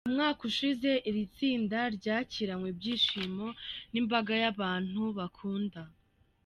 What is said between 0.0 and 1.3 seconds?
umwaka ushize, iri